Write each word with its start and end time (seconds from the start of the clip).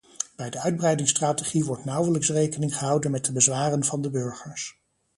Bij 0.35 0.49
de 0.49 0.59
uitbreidingsstrategie 0.61 1.65
wordt 1.65 1.85
nauwelijks 1.85 2.29
rekening 2.29 2.77
gehouden 2.77 3.11
met 3.11 3.25
de 3.25 3.31
bezwaren 3.31 3.83
van 3.83 4.01
de 4.01 4.09
burgers. 4.09 4.79